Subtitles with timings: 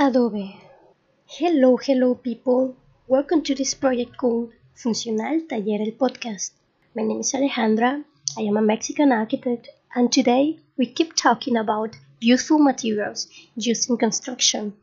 [0.00, 0.60] Adobe.
[1.26, 2.76] Hello, hello people.
[3.08, 6.52] Welcome to this project called Funcional Taller el Podcast.
[6.94, 8.04] My name is Alejandra.
[8.36, 13.26] I am a Mexican architect and today we keep talking about useful materials
[13.56, 14.74] used in construction.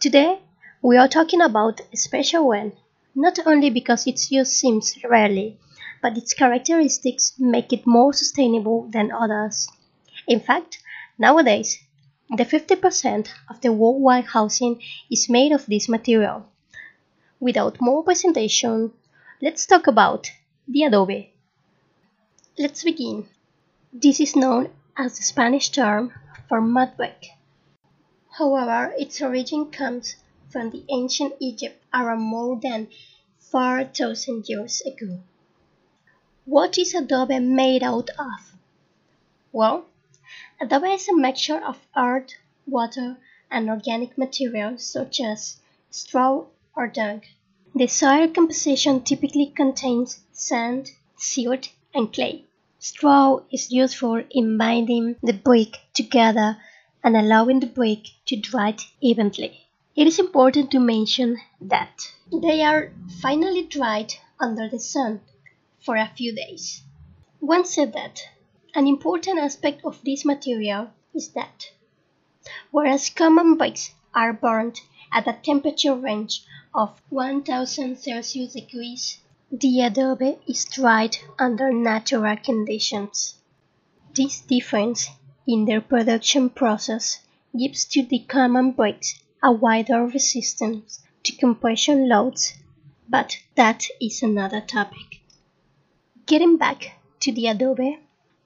[0.00, 0.38] Today
[0.80, 2.72] we are talking about a special one,
[3.14, 5.58] not only because its use seems rarely,
[6.00, 9.68] but its characteristics make it more sustainable than others.
[10.26, 10.78] In fact,
[11.18, 11.78] nowadays
[12.30, 14.80] the 50% of the worldwide housing
[15.10, 16.46] is made of this material.
[17.40, 18.92] Without more presentation,
[19.40, 20.30] let's talk about
[20.68, 21.32] the adobe.
[22.58, 23.28] Let's begin.
[23.92, 26.12] This is known as the Spanish term
[26.48, 27.30] for mud brick.
[28.38, 30.16] However, its origin comes
[30.48, 32.88] from the ancient Egypt around more than
[33.38, 35.20] 4,000 years ago.
[36.44, 38.54] What is adobe made out of?
[39.52, 39.86] Well,
[40.64, 42.34] Adobe is a mixture of earth,
[42.68, 43.18] water,
[43.50, 45.56] and organic materials such as
[45.90, 46.44] straw
[46.76, 47.22] or dung.
[47.74, 52.44] The soil composition typically contains sand, silt, and clay.
[52.78, 56.58] Straw is useful in binding the brick together
[57.02, 59.66] and allowing the brick to dry evenly.
[59.96, 65.22] It is important to mention that they are finally dried under the sun
[65.80, 66.82] for a few days.
[67.40, 68.22] One said that
[68.74, 71.70] an important aspect of this material is that,
[72.70, 74.80] whereas common bricks are burned
[75.12, 79.18] at a temperature range of 1000 Celsius degrees,
[79.50, 83.34] the adobe is dried under natural conditions.
[84.14, 85.08] This difference
[85.46, 87.20] in their production process
[87.58, 92.54] gives to the common bricks a wider resistance to compression loads,
[93.08, 95.20] but that is another topic.
[96.24, 97.98] Getting back to the adobe,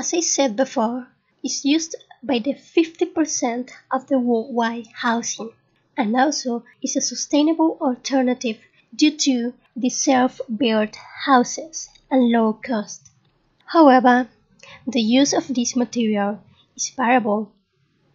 [0.00, 1.08] as I said before,
[1.44, 5.52] is used by the 50% of the worldwide housing
[5.94, 8.56] and also is a sustainable alternative
[8.96, 10.96] due to the self-built
[11.26, 13.10] houses and low cost.
[13.66, 14.30] However,
[14.86, 16.40] the use of this material
[16.74, 17.52] is variable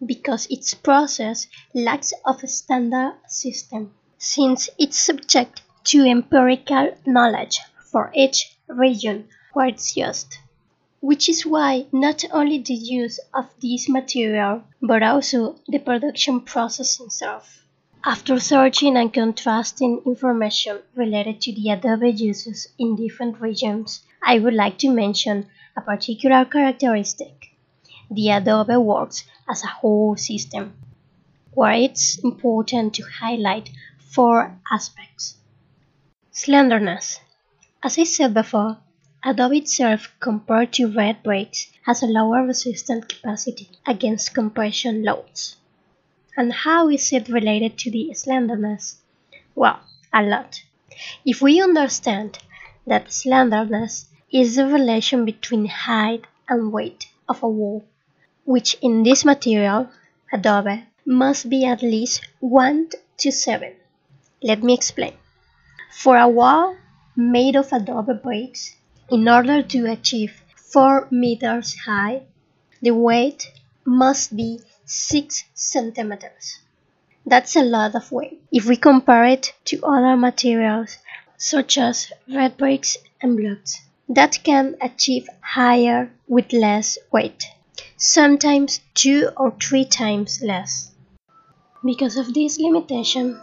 [0.04, 7.60] because its process lacks of a standard system, since it's subject to empirical knowledge
[7.92, 10.38] for each region where it's used
[11.00, 17.00] which is why not only the use of this material, but also the production process
[17.00, 17.62] itself.
[18.04, 24.54] After searching and contrasting information related to the Adobe uses in different regions, I would
[24.54, 27.50] like to mention a particular characteristic.
[28.10, 30.74] The Adobe works as a whole system,
[31.52, 35.36] where it's important to highlight four aspects.
[36.30, 37.20] Slenderness.
[37.82, 38.78] As I said before,
[39.28, 45.56] Adobe itself, compared to red bricks, has a lower resistance capacity against compression loads.
[46.36, 48.98] And how is it related to the slenderness?
[49.56, 49.80] Well,
[50.14, 50.62] a lot.
[51.24, 52.38] If we understand
[52.86, 57.84] that slenderness is the relation between height and weight of a wall,
[58.44, 59.90] which in this material,
[60.32, 63.74] adobe, must be at least 1 to 7.
[64.40, 65.14] Let me explain.
[65.90, 66.76] For a wall
[67.16, 68.76] made of adobe bricks,
[69.08, 72.22] in order to achieve 4 meters high,
[72.82, 73.52] the weight
[73.84, 76.58] must be 6 centimeters.
[77.24, 80.98] That's a lot of weight if we compare it to other materials
[81.36, 87.44] such as red bricks and blocks that can achieve higher with less weight,
[87.96, 90.92] sometimes two or three times less.
[91.84, 93.40] Because of this limitation,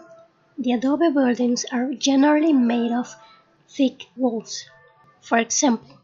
[0.58, 3.16] the adobe buildings are generally made of
[3.70, 4.66] thick walls
[5.24, 6.00] for example,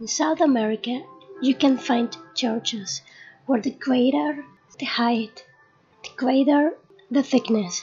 [0.00, 1.00] in South America,
[1.40, 3.02] you can find churches
[3.46, 4.44] where the greater
[4.80, 5.44] the height,
[6.02, 6.76] the greater
[7.08, 7.82] the thickness.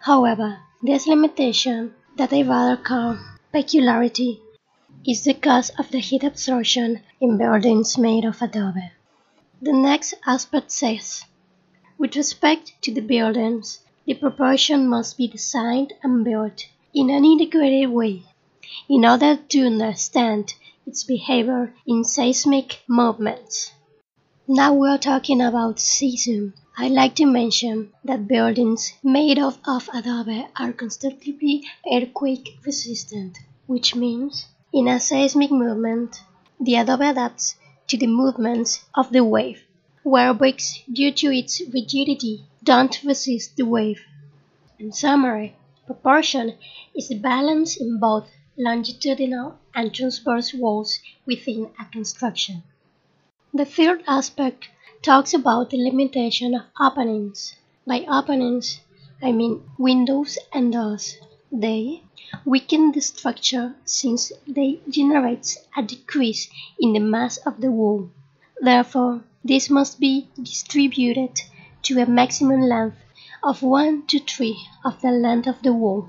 [0.00, 3.16] However, this limitation, that I rather call
[3.52, 4.42] peculiarity,
[5.06, 8.90] is the cause of the heat absorption in buildings made of adobe.
[9.60, 11.24] The next aspect says,
[11.96, 17.90] with respect to the buildings, the proportion must be designed and built in an integrated
[17.90, 18.24] way
[18.88, 20.54] in order to understand
[20.86, 23.72] its behavior in seismic movements.
[24.48, 26.54] Now we're talking about seism.
[26.76, 33.94] I'd like to mention that buildings made of, of adobe are constantly earthquake resistant, which
[33.94, 36.20] means in a seismic movement,
[36.58, 37.56] the adobe adapts
[37.88, 39.62] to the movements of the wave,
[40.02, 44.02] where bricks, due to its rigidity, don't resist the wave.
[44.78, 45.54] In summary,
[45.86, 46.54] proportion
[46.96, 52.62] is the balance in both longitudinal and transverse walls within a construction.
[53.54, 54.68] The third aspect
[55.02, 57.54] talks about the limitation of openings.
[57.86, 58.80] By openings,
[59.20, 61.16] I mean windows and doors.
[61.50, 62.02] They
[62.46, 66.48] weaken the structure since they generate a decrease
[66.80, 68.08] in the mass of the wall.
[68.58, 71.42] Therefore, this must be distributed
[71.82, 72.96] to a maximum length
[73.42, 76.08] of 1 to 3 of the length of the wall.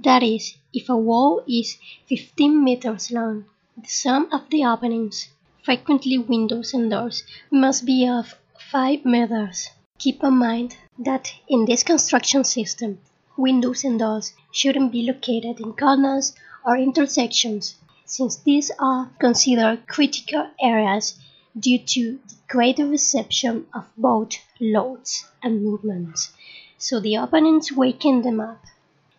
[0.00, 1.78] That is, if a wall is
[2.08, 5.28] 15 meters long, the sum of the openings,
[5.62, 8.34] frequently windows and doors, must be of
[8.70, 9.70] 5 meters.
[9.98, 12.98] Keep in mind that in this construction system,
[13.36, 16.34] windows and doors shouldn't be located in corners
[16.64, 21.18] or intersections, since these are considered critical areas
[21.58, 26.32] due to the greater reception of both loads and movements,
[26.76, 28.64] so the openings weaken them up.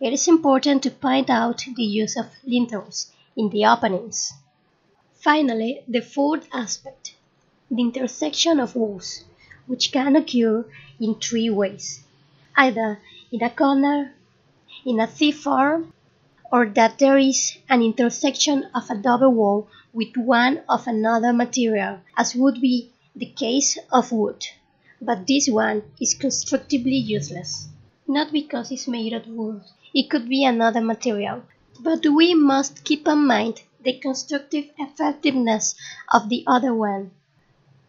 [0.01, 4.31] It is important to point out the use of lintels in the openings.
[5.15, 7.15] Finally, the fourth aspect,
[7.69, 9.25] the intersection of walls,
[9.67, 10.65] which can occur
[11.01, 12.05] in three ways,
[12.55, 14.13] either in a corner,
[14.85, 15.91] in a T-form,
[16.49, 21.99] or that there is an intersection of a double wall with one of another material,
[22.15, 24.47] as would be the case of wood,
[25.01, 27.67] but this one is constructively useless.
[28.07, 29.61] Not because it's made of wood,
[29.93, 31.43] it could be another material,
[31.79, 35.75] but we must keep in mind the constructive effectiveness
[36.11, 37.11] of the other one.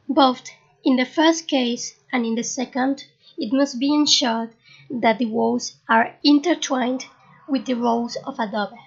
[0.08, 0.50] Both
[0.84, 3.04] in the first case and in the second,
[3.36, 4.50] it must be ensured
[4.90, 7.04] that the walls are intertwined
[7.48, 8.78] with the rolls of adobe.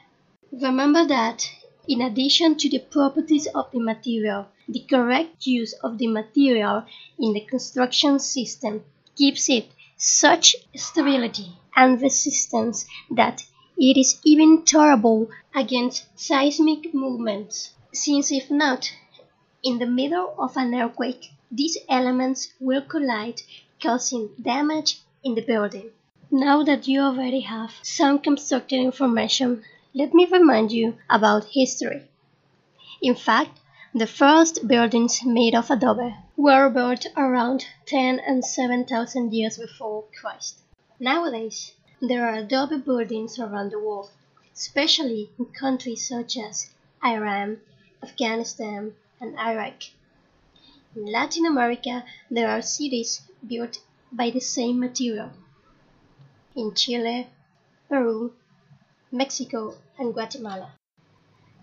[0.52, 1.48] Remember that,
[1.88, 6.84] in addition to the properties of the material, the correct use of the material
[7.20, 8.84] in the construction system
[9.16, 9.68] gives it
[9.98, 13.44] such stability and resistance that
[13.78, 18.92] it is even tolerable against seismic movements, since if not,
[19.64, 23.42] in the middle of an earthquake, these elements will collide,
[23.82, 25.90] causing damage in the building.
[26.30, 32.04] Now that you already have some constructed information, let me remind you about history.
[33.02, 33.60] In fact,
[33.94, 40.63] the first buildings made of adobe were built around 10 and 7000 years before Christ.
[41.04, 44.12] Nowadays, there are adobe buildings around the world,
[44.54, 46.70] especially in countries such as
[47.04, 47.60] Iran,
[48.02, 49.84] Afghanistan, and Iraq.
[50.96, 53.82] In Latin America, there are cities built
[54.14, 55.32] by the same material
[56.56, 57.28] in Chile,
[57.90, 58.34] Peru,
[59.12, 60.72] Mexico, and Guatemala.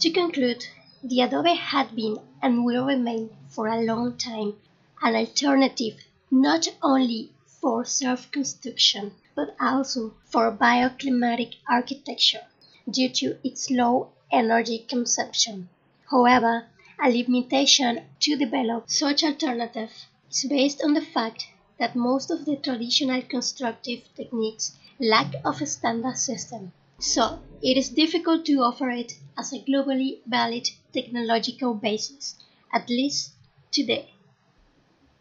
[0.00, 0.66] To conclude,
[1.02, 4.58] the adobe had been and will remain for a long time
[5.00, 5.94] an alternative
[6.31, 12.46] not only for self-construction but also for bioclimatic architecture
[12.90, 15.68] due to its low energy consumption.
[16.10, 16.66] However,
[17.02, 19.92] a limitation to develop such alternative
[20.30, 21.46] is based on the fact
[21.78, 27.88] that most of the traditional constructive techniques lack of a standard system, so it is
[27.88, 32.36] difficult to offer it as a globally valid technological basis,
[32.72, 33.32] at least
[33.70, 34.10] today.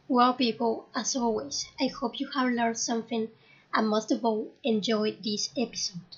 [0.09, 3.29] Well, people, as always, I hope you have learned something
[3.74, 6.18] and most of all enjoyed this episode.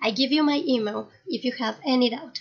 [0.00, 2.40] I give you my email if you have any doubt.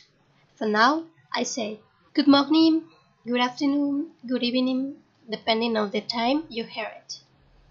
[0.56, 1.80] For now, I say
[2.14, 2.90] good morning,
[3.26, 7.20] good afternoon, good evening, depending on the time you hear it.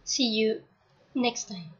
[0.04, 0.62] See you
[1.14, 1.72] next time.